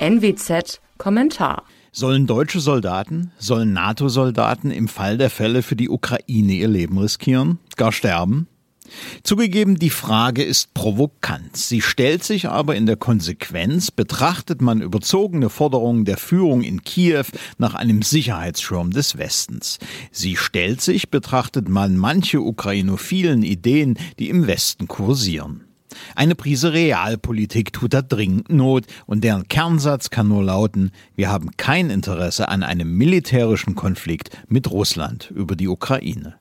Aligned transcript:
NWZ 0.00 0.80
Kommentar 0.96 1.64
Sollen 1.90 2.28
deutsche 2.28 2.60
Soldaten, 2.60 3.32
sollen 3.36 3.72
NATO-Soldaten 3.72 4.70
im 4.70 4.86
Fall 4.86 5.18
der 5.18 5.28
Fälle 5.28 5.62
für 5.62 5.74
die 5.74 5.88
Ukraine 5.88 6.52
ihr 6.52 6.68
Leben 6.68 6.98
riskieren, 6.98 7.58
gar 7.76 7.90
sterben? 7.90 8.46
Zugegeben, 9.24 9.76
die 9.76 9.90
Frage 9.90 10.44
ist 10.44 10.72
provokant. 10.72 11.56
Sie 11.56 11.82
stellt 11.82 12.22
sich 12.22 12.48
aber 12.48 12.76
in 12.76 12.86
der 12.86 12.96
Konsequenz, 12.96 13.90
betrachtet 13.90 14.62
man 14.62 14.80
überzogene 14.80 15.50
Forderungen 15.50 16.04
der 16.04 16.16
Führung 16.16 16.62
in 16.62 16.84
Kiew 16.84 17.24
nach 17.58 17.74
einem 17.74 18.02
Sicherheitsschirm 18.02 18.92
des 18.92 19.18
Westens. 19.18 19.78
Sie 20.12 20.36
stellt 20.36 20.80
sich, 20.80 21.10
betrachtet 21.10 21.68
man 21.68 21.96
manche 21.96 22.40
ukrainophilen 22.40 23.42
Ideen, 23.42 23.98
die 24.20 24.30
im 24.30 24.46
Westen 24.46 24.86
kursieren. 24.86 25.67
Eine 26.14 26.34
Prise 26.34 26.72
Realpolitik 26.72 27.72
tut 27.72 27.94
da 27.94 28.02
dringend 28.02 28.50
Not 28.50 28.84
und 29.06 29.24
deren 29.24 29.48
Kernsatz 29.48 30.10
kann 30.10 30.28
nur 30.28 30.42
lauten, 30.42 30.90
wir 31.14 31.30
haben 31.30 31.56
kein 31.56 31.90
Interesse 31.90 32.48
an 32.48 32.62
einem 32.62 32.96
militärischen 32.96 33.74
Konflikt 33.74 34.30
mit 34.48 34.70
Russland 34.70 35.30
über 35.34 35.56
die 35.56 35.68
Ukraine. 35.68 36.34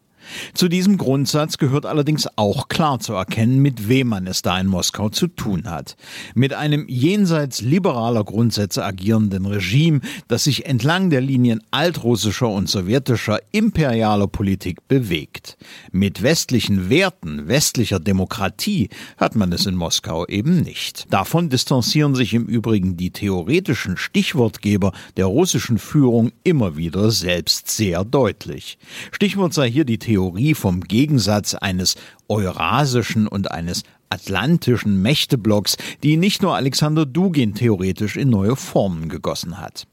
Zu 0.53 0.67
diesem 0.67 0.97
Grundsatz 0.97 1.57
gehört 1.57 1.85
allerdings 1.85 2.27
auch 2.35 2.67
klar 2.67 2.99
zu 2.99 3.13
erkennen, 3.13 3.59
mit 3.59 3.87
wem 3.87 4.07
man 4.07 4.27
es 4.27 4.41
da 4.41 4.59
in 4.59 4.67
Moskau 4.67 5.09
zu 5.09 5.27
tun 5.27 5.69
hat. 5.69 5.95
Mit 6.35 6.53
einem 6.53 6.85
jenseits 6.87 7.61
liberaler 7.61 8.23
Grundsätze 8.23 8.83
agierenden 8.83 9.45
Regime, 9.45 10.01
das 10.27 10.43
sich 10.43 10.65
entlang 10.65 11.09
der 11.09 11.21
Linien 11.21 11.61
altrussischer 11.71 12.49
und 12.49 12.69
sowjetischer 12.69 13.39
imperialer 13.51 14.27
Politik 14.27 14.87
bewegt. 14.87 15.57
Mit 15.91 16.21
westlichen 16.21 16.89
Werten, 16.89 17.47
westlicher 17.47 17.99
Demokratie 17.99 18.89
hat 19.17 19.35
man 19.35 19.51
es 19.53 19.65
in 19.65 19.75
Moskau 19.75 20.25
eben 20.27 20.61
nicht. 20.61 21.05
Davon 21.09 21.49
distanzieren 21.49 22.15
sich 22.15 22.33
im 22.33 22.45
Übrigen 22.45 22.97
die 22.97 23.11
theoretischen 23.11 23.97
Stichwortgeber 23.97 24.91
der 25.15 25.25
russischen 25.25 25.77
Führung 25.77 26.31
immer 26.43 26.77
wieder 26.77 27.11
selbst 27.11 27.69
sehr 27.69 28.03
deutlich. 28.03 28.77
Stichwort 29.11 29.53
sei 29.53 29.69
hier 29.69 29.85
die 29.85 29.97
Theorie 29.97 30.16
Theorie 30.17 30.55
vom 30.55 30.81
Gegensatz 30.81 31.53
eines 31.53 31.93
eurasischen 32.27 33.27
und 33.27 33.51
eines 33.51 33.83
atlantischen 34.09 34.99
Mächteblocks, 35.03 35.77
die 36.01 36.17
nicht 36.17 36.41
nur 36.41 36.55
Alexander 36.55 37.05
Dugin 37.05 37.53
theoretisch 37.53 38.17
in 38.17 38.31
neue 38.31 38.55
Formen 38.55 39.09
gegossen 39.09 39.59
hat. 39.59 39.85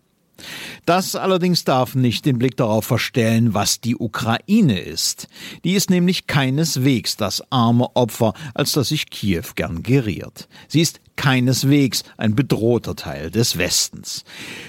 Das 0.86 1.16
allerdings 1.16 1.64
darf 1.64 1.94
nicht 1.94 2.26
den 2.26 2.38
Blick 2.38 2.56
darauf 2.56 2.84
verstellen, 2.84 3.54
was 3.54 3.80
die 3.80 3.96
Ukraine 3.96 4.80
ist. 4.80 5.28
Die 5.64 5.74
ist 5.74 5.90
nämlich 5.90 6.26
keineswegs 6.26 7.16
das 7.16 7.42
arme 7.50 7.94
Opfer, 7.94 8.34
als 8.54 8.72
das 8.72 8.88
sich 8.88 9.08
Kiew 9.10 9.44
gern 9.54 9.82
geriert. 9.82 10.48
Sie 10.68 10.80
ist 10.80 11.00
keineswegs 11.16 12.02
ein 12.16 12.34
bedrohter 12.34 12.96
Teil 12.96 13.30
des 13.30 13.56
Westens. 13.56 14.24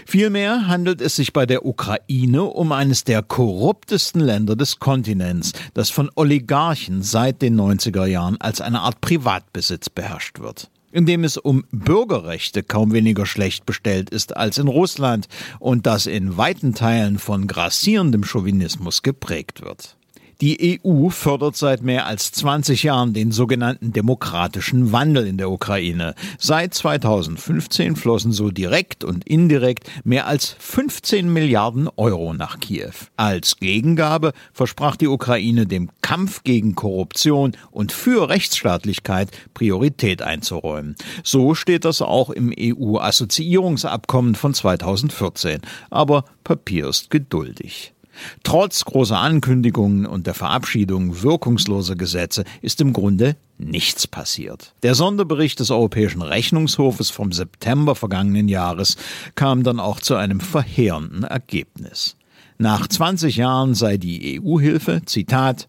Vielmehr 0.05 0.67
handelt 0.67 1.01
es 1.01 1.15
sich 1.15 1.33
bei 1.33 1.45
der 1.45 1.65
Ukraine 1.65 2.43
um 2.43 2.71
eines 2.71 3.03
der 3.03 3.23
korruptesten 3.23 4.21
Länder 4.21 4.55
des 4.55 4.79
Kontinents, 4.79 5.53
das 5.73 5.89
von 5.89 6.09
Oligarchen 6.15 7.01
seit 7.01 7.41
den 7.41 7.59
90er 7.59 8.05
Jahren 8.05 8.39
als 8.39 8.61
eine 8.61 8.81
Art 8.81 9.01
Privatbesitz 9.01 9.89
beherrscht 9.89 10.39
wird 10.39 10.69
in 10.95 11.05
dem 11.05 11.25
es 11.25 11.35
um 11.35 11.65
Bürgerrechte 11.71 12.63
kaum 12.63 12.93
weniger 12.93 13.25
schlecht 13.25 13.65
bestellt 13.65 14.09
ist 14.09 14.37
als 14.37 14.57
in 14.57 14.69
Russland 14.69 15.27
und 15.59 15.85
das 15.85 16.05
in 16.05 16.37
weiten 16.37 16.73
Teilen 16.73 17.19
von 17.19 17.47
grassierendem 17.47 18.23
Chauvinismus 18.23 19.01
geprägt 19.01 19.61
wird. 19.61 19.97
Die 20.41 20.81
EU 20.85 21.09
fördert 21.09 21.55
seit 21.55 21.81
mehr 21.81 22.05
als 22.05 22.33
20 22.33 22.83
Jahren 22.83 23.13
den 23.13 23.31
sogenannten 23.31 23.93
demokratischen 23.93 24.91
Wandel 24.91 25.27
in 25.27 25.37
der 25.37 25.49
Ukraine. 25.49 26.13
Seit 26.37 26.73
2015 26.73 27.95
flossen 27.95 28.33
so 28.33 28.51
direkt 28.51 29.05
und 29.05 29.25
indirekt 29.25 29.89
mehr 30.03 30.27
als 30.27 30.55
15 30.59 31.31
Milliarden 31.31 31.89
Euro 31.95 32.33
nach 32.33 32.59
Kiew. 32.59 32.91
Als 33.15 33.57
Gegengabe 33.57 34.33
versprach 34.51 34.97
die 34.97 35.07
Ukraine 35.07 35.65
dem 35.67 35.89
Kampf 36.01 36.43
gegen 36.43 36.75
Korruption 36.75 37.53
und 37.71 37.93
für 37.93 38.27
Rechtsstaatlichkeit 38.27 39.31
Priorität 39.53 40.21
einzuräumen. 40.21 40.95
So 41.23 41.55
steht 41.55 41.85
das 41.85 42.01
auch 42.01 42.29
im 42.29 42.53
EU-Assoziierungsabkommen 42.57 44.35
von 44.35 44.53
2014. 44.53 45.61
Aber 45.89 46.25
Papier 46.43 46.87
ist 46.89 47.09
geduldig. 47.09 47.94
Trotz 48.43 48.85
großer 48.85 49.17
Ankündigungen 49.17 50.05
und 50.05 50.27
der 50.27 50.33
Verabschiedung 50.33 51.21
wirkungsloser 51.21 51.95
Gesetze 51.95 52.43
ist 52.61 52.81
im 52.81 52.93
Grunde 52.93 53.35
nichts 53.57 54.07
passiert. 54.07 54.73
Der 54.83 54.95
Sonderbericht 54.95 55.59
des 55.59 55.71
Europäischen 55.71 56.21
Rechnungshofes 56.21 57.09
vom 57.09 57.31
September 57.31 57.95
vergangenen 57.95 58.47
Jahres 58.47 58.97
kam 59.35 59.63
dann 59.63 59.79
auch 59.79 59.99
zu 59.99 60.15
einem 60.15 60.39
verheerenden 60.39 61.23
Ergebnis. 61.23 62.17
Nach 62.57 62.87
20 62.87 63.35
Jahren 63.35 63.75
sei 63.75 63.97
die 63.97 64.41
EU-Hilfe, 64.41 65.01
Zitat, 65.05 65.67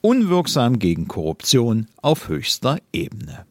unwirksam 0.00 0.78
gegen 0.78 1.08
Korruption 1.08 1.86
auf 2.00 2.28
höchster 2.28 2.78
Ebene. 2.92 3.44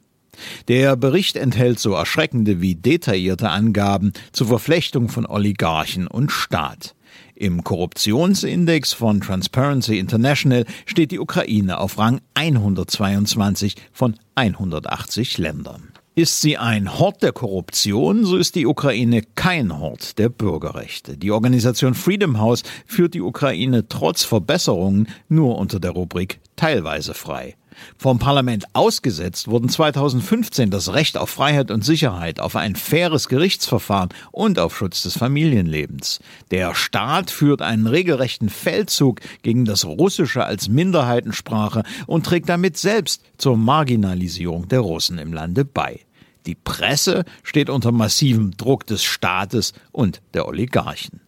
Der 0.67 0.95
Bericht 0.95 1.35
enthält 1.35 1.79
so 1.79 1.93
erschreckende 1.93 2.61
wie 2.61 2.75
detaillierte 2.75 3.49
Angaben 3.49 4.13
zur 4.31 4.47
Verflechtung 4.47 5.09
von 5.09 5.25
Oligarchen 5.25 6.07
und 6.07 6.31
Staat. 6.31 6.95
Im 7.35 7.63
Korruptionsindex 7.63 8.93
von 8.93 9.21
Transparency 9.21 9.99
International 9.99 10.65
steht 10.85 11.11
die 11.11 11.19
Ukraine 11.19 11.79
auf 11.79 11.97
Rang 11.97 12.21
122 12.33 13.75
von 13.91 14.15
180 14.35 15.37
Ländern. 15.37 15.89
Ist 16.15 16.41
sie 16.41 16.57
ein 16.57 16.97
Hort 16.97 17.21
der 17.21 17.31
Korruption, 17.31 18.25
so 18.25 18.37
ist 18.37 18.55
die 18.55 18.65
Ukraine 18.65 19.21
kein 19.35 19.77
Hort 19.77 20.17
der 20.17 20.29
Bürgerrechte. 20.29 21.15
Die 21.15 21.31
Organisation 21.31 21.93
Freedom 21.93 22.39
House 22.39 22.63
führt 22.87 23.13
die 23.13 23.21
Ukraine 23.21 23.87
trotz 23.87 24.23
Verbesserungen 24.23 25.07
nur 25.29 25.59
unter 25.59 25.79
der 25.79 25.91
Rubrik 25.91 26.39
teilweise 26.55 27.13
frei. 27.13 27.55
Vom 27.97 28.19
Parlament 28.19 28.65
ausgesetzt 28.73 29.47
wurden 29.47 29.69
2015 29.69 30.69
das 30.69 30.93
Recht 30.93 31.17
auf 31.17 31.29
Freiheit 31.29 31.71
und 31.71 31.83
Sicherheit, 31.83 32.39
auf 32.39 32.55
ein 32.55 32.75
faires 32.75 33.27
Gerichtsverfahren 33.27 34.09
und 34.31 34.59
auf 34.59 34.75
Schutz 34.75 35.03
des 35.03 35.17
Familienlebens. 35.17 36.19
Der 36.51 36.75
Staat 36.75 37.31
führt 37.31 37.61
einen 37.61 37.87
regelrechten 37.87 38.49
Feldzug 38.49 39.21
gegen 39.41 39.65
das 39.65 39.85
Russische 39.85 40.45
als 40.45 40.69
Minderheitensprache 40.69 41.83
und 42.05 42.25
trägt 42.25 42.49
damit 42.49 42.77
selbst 42.77 43.21
zur 43.37 43.57
Marginalisierung 43.57 44.67
der 44.67 44.79
Russen 44.79 45.17
im 45.17 45.33
Lande 45.33 45.65
bei. 45.65 46.01
Die 46.45 46.55
Presse 46.55 47.25
steht 47.43 47.69
unter 47.69 47.91
massivem 47.91 48.55
Druck 48.55 48.87
des 48.87 49.03
Staates 49.03 49.73
und 49.91 50.21
der 50.33 50.47
Oligarchen. 50.47 51.26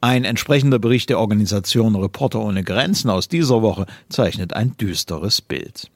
Ein 0.00 0.24
entsprechender 0.24 0.78
Bericht 0.78 1.10
der 1.10 1.18
Organisation 1.18 1.96
Reporter 1.96 2.40
ohne 2.40 2.64
Grenzen 2.64 3.10
aus 3.10 3.28
dieser 3.28 3.62
Woche 3.62 3.86
zeichnet 4.08 4.52
ein 4.54 4.76
düsteres 4.76 5.40
Bild. 5.40 5.90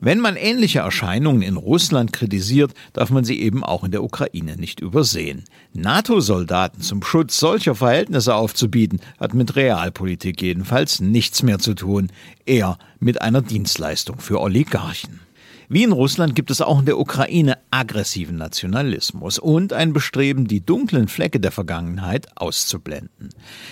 Wenn 0.00 0.20
man 0.20 0.36
ähnliche 0.36 0.80
Erscheinungen 0.80 1.42
in 1.42 1.56
Russland 1.56 2.12
kritisiert, 2.12 2.72
darf 2.92 3.10
man 3.10 3.24
sie 3.24 3.40
eben 3.40 3.62
auch 3.62 3.84
in 3.84 3.90
der 3.90 4.02
Ukraine 4.02 4.56
nicht 4.56 4.80
übersehen. 4.80 5.44
NATO-Soldaten 5.74 6.80
zum 6.80 7.02
Schutz 7.02 7.38
solcher 7.38 7.74
Verhältnisse 7.74 8.34
aufzubieten, 8.34 9.00
hat 9.18 9.34
mit 9.34 9.56
Realpolitik 9.56 10.40
jedenfalls 10.40 11.00
nichts 11.00 11.42
mehr 11.42 11.58
zu 11.58 11.74
tun, 11.74 12.10
eher 12.46 12.78
mit 12.98 13.20
einer 13.20 13.42
Dienstleistung 13.42 14.18
für 14.20 14.40
Oligarchen. 14.40 15.20
Wie 15.72 15.84
in 15.84 15.92
Russland 15.92 16.34
gibt 16.34 16.50
es 16.50 16.60
auch 16.60 16.80
in 16.80 16.86
der 16.86 16.98
Ukraine 16.98 17.56
aggressiven 17.70 18.36
Nationalismus 18.36 19.38
und 19.38 19.72
ein 19.72 19.92
Bestreben, 19.92 20.48
die 20.48 20.66
dunklen 20.66 21.06
Flecke 21.06 21.38
der 21.38 21.52
Vergangenheit 21.52 22.26
auszublenden. 22.34 23.28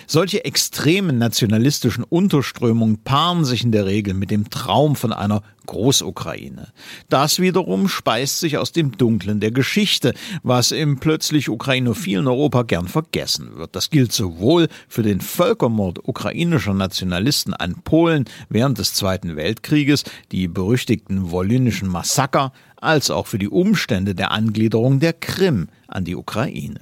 Solche 0.07 0.45
extremen 0.45 1.19
nationalistischen 1.19 2.05
Unterströmungen 2.05 3.03
paaren 3.03 3.45
sich 3.45 3.65
in 3.65 3.73
der 3.73 3.87
Regel 3.87 4.15
mit 4.15 4.31
dem 4.31 4.49
Traum 4.49 4.95
von 4.95 5.13
einer 5.13 5.43
Großukraine. 5.69 6.73
Das 7.09 7.41
wiederum 7.41 7.89
speist 7.89 8.41
sich 8.41 8.59
aus 8.59 8.73
dem 8.73 8.97
Dunklen 8.97 9.39
der 9.39 9.53
Geschichte, 9.53 10.15
was 10.43 10.73
im 10.73 10.99
plötzlich 10.99 11.49
ukrainophilen 11.49 12.27
Europa 12.27 12.63
gern 12.63 12.89
vergessen 12.89 13.57
wird. 13.57 13.77
Das 13.77 13.91
gilt 13.91 14.13
sowohl 14.13 14.69
für 14.89 15.03
den 15.03 15.21
Völkermord 15.21 16.09
ukrainischer 16.09 16.75
Nationalisten 16.75 17.55
an 17.55 17.83
Polen 17.85 18.25
während 18.49 18.79
des 18.79 18.95
Zweiten 18.95 19.37
Weltkrieges, 19.37 20.05
die 20.33 20.49
berüchtigten 20.49 21.31
wolynischen 21.31 21.89
Massaker, 21.89 22.53
als 22.77 23.11
auch 23.11 23.27
für 23.27 23.39
die 23.39 23.49
Umstände 23.49 24.15
der 24.15 24.31
Angliederung 24.31 25.01
der 25.01 25.13
Krim 25.13 25.69
an 25.87 26.05
die 26.05 26.17
Ukraine. 26.17 26.81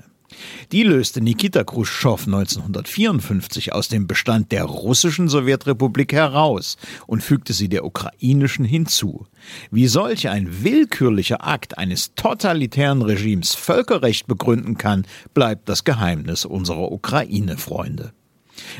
Die 0.72 0.82
löste 0.82 1.20
Nikita 1.20 1.64
Khrushchev 1.64 2.26
1954 2.26 3.72
aus 3.72 3.88
dem 3.88 4.06
Bestand 4.06 4.52
der 4.52 4.64
russischen 4.64 5.28
Sowjetrepublik 5.28 6.12
heraus 6.12 6.76
und 7.06 7.22
fügte 7.22 7.52
sie 7.52 7.68
der 7.68 7.84
ukrainischen 7.84 8.64
hinzu. 8.64 9.26
Wie 9.70 9.86
solch 9.86 10.28
ein 10.28 10.64
willkürlicher 10.64 11.46
Akt 11.46 11.78
eines 11.78 12.14
totalitären 12.14 13.02
Regimes 13.02 13.54
Völkerrecht 13.54 14.26
begründen 14.26 14.76
kann, 14.76 15.06
bleibt 15.34 15.68
das 15.68 15.84
Geheimnis 15.84 16.44
unserer 16.44 16.90
Ukraine-Freunde. 16.90 18.12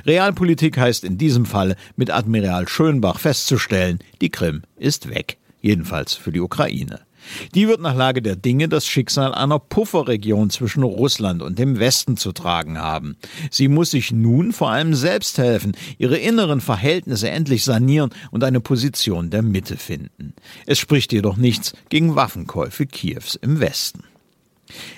Realpolitik 0.05 0.79
heißt 0.79 1.05
in 1.05 1.19
diesem 1.19 1.45
Fall 1.45 1.77
mit 1.97 2.11
Admiral 2.11 2.67
Schönbach 2.69 3.21
festzustellen, 3.21 3.99
die 4.21 4.31
Krim 4.31 4.63
ist 4.77 5.09
weg, 5.09 5.39
jedenfalls 5.61 6.15
für 6.15 6.33
die 6.33 6.41
Ukraine. 6.41 7.06
Die 7.55 7.69
wird 7.69 7.81
nach 7.81 7.95
Lage 7.95 8.23
der 8.23 8.37
Dinge 8.37 8.69
das 8.69 8.87
Schicksal 8.87 9.35
einer 9.35 9.59
Pufferregion 9.59 10.51
zwischen 10.51 10.83
Russland 10.83 11.43
und 11.43 11.59
dem 11.59 11.79
Westen 11.79 12.17
zu 12.17 12.33
tragen 12.33 12.79
haben. 12.79 13.17
Sie 13.51 13.69
muss 13.69 13.91
sich 13.91 14.13
nun 14.13 14.53
vor 14.53 14.71
allem 14.71 14.95
selbst 14.95 15.39
helfen, 15.39 15.77
ihre 15.99 16.19
inneren 16.19 16.61
Verhältnisse 16.61 17.31
endlich 17.31 17.65
sanieren 17.65 18.11
und 18.31 18.45
eine 18.45 18.61
Position 18.61 19.31
der 19.31 19.43
Mitte 19.43 19.77
finden. 19.77 20.35
Es 20.67 20.79
spricht 20.79 21.13
jedoch 21.13 21.37
nichts 21.37 21.73
gegen 21.89 22.17
Waffenkäufe 22.17 22.87
Kiews 22.87 23.37
im 23.37 23.61
Westen. 23.61 24.05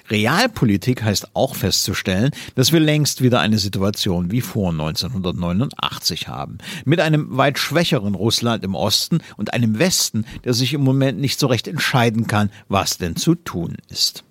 Realpolitik 0.09 1.03
heißt 1.03 1.35
auch 1.35 1.55
festzustellen, 1.55 2.31
dass 2.55 2.73
wir 2.73 2.81
längst 2.81 3.23
wieder 3.23 3.41
eine 3.41 3.59
Situation 3.59 4.31
wie 4.31 4.41
vor 4.41 4.71
1989 4.71 6.29
haben. 6.29 6.59
Mit 6.85 7.01
einem 7.01 7.37
weit 7.37 7.59
schwächeren 7.59 8.15
Russland 8.15 8.65
im 8.65 8.75
Osten 8.75 9.19
und 9.37 9.53
einem 9.53 9.79
Westen, 9.79 10.25
der 10.45 10.55
sich 10.55 10.73
im 10.73 10.83
Moment 10.83 11.19
nicht 11.21 11.39
so 11.39 11.47
recht 11.47 11.69
entscheiden 11.69 12.27
kann, 12.27 12.51
was 12.69 12.99
denn 12.99 13.17
zu 13.17 13.35
tun 13.35 13.77
ist. 13.89 14.25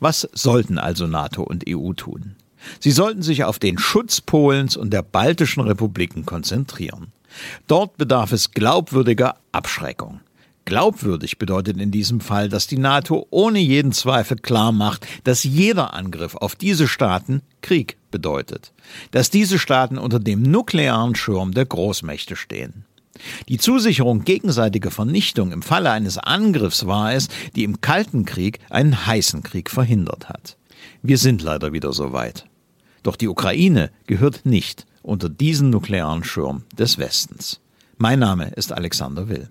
Was 0.00 0.28
sollten 0.32 0.78
also 0.78 1.06
NATO 1.06 1.42
und 1.42 1.64
EU 1.68 1.92
tun? 1.92 2.36
Sie 2.78 2.92
sollten 2.92 3.22
sich 3.22 3.44
auf 3.44 3.58
den 3.58 3.78
Schutz 3.78 4.20
Polens 4.20 4.76
und 4.76 4.92
der 4.92 5.02
baltischen 5.02 5.62
Republiken 5.62 6.24
konzentrieren. 6.26 7.12
Dort 7.66 7.96
bedarf 7.96 8.32
es 8.32 8.52
glaubwürdiger 8.52 9.36
Abschreckung. 9.52 10.20
Glaubwürdig 10.72 11.36
bedeutet 11.36 11.76
in 11.76 11.90
diesem 11.90 12.20
Fall, 12.20 12.48
dass 12.48 12.66
die 12.66 12.78
NATO 12.78 13.26
ohne 13.28 13.58
jeden 13.58 13.92
Zweifel 13.92 14.38
klar 14.38 14.72
macht, 14.72 15.06
dass 15.22 15.44
jeder 15.44 15.92
Angriff 15.92 16.34
auf 16.34 16.56
diese 16.56 16.88
Staaten 16.88 17.42
Krieg 17.60 17.98
bedeutet, 18.10 18.72
dass 19.10 19.28
diese 19.28 19.58
Staaten 19.58 19.98
unter 19.98 20.18
dem 20.18 20.40
nuklearen 20.40 21.14
Schirm 21.14 21.52
der 21.52 21.66
Großmächte 21.66 22.36
stehen. 22.36 22.86
Die 23.50 23.58
Zusicherung 23.58 24.24
gegenseitiger 24.24 24.90
Vernichtung 24.90 25.52
im 25.52 25.60
Falle 25.60 25.90
eines 25.90 26.16
Angriffs 26.16 26.86
war 26.86 27.12
es, 27.12 27.28
die 27.54 27.64
im 27.64 27.82
Kalten 27.82 28.24
Krieg 28.24 28.58
einen 28.70 29.04
heißen 29.04 29.42
Krieg 29.42 29.68
verhindert 29.68 30.30
hat. 30.30 30.56
Wir 31.02 31.18
sind 31.18 31.42
leider 31.42 31.74
wieder 31.74 31.92
so 31.92 32.14
weit. 32.14 32.46
Doch 33.02 33.16
die 33.16 33.28
Ukraine 33.28 33.90
gehört 34.06 34.46
nicht 34.46 34.86
unter 35.02 35.28
diesen 35.28 35.68
nuklearen 35.68 36.24
Schirm 36.24 36.62
des 36.78 36.96
Westens. 36.96 37.60
Mein 37.98 38.20
Name 38.20 38.48
ist 38.56 38.72
Alexander 38.72 39.28
Will. 39.28 39.50